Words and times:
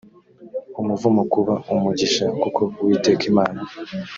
umuvumo 0.81 1.21
kuba 1.33 1.53
umugisha 1.73 2.25
kuko 2.41 2.61
uwiteka 2.83 3.23
imana 3.31 3.61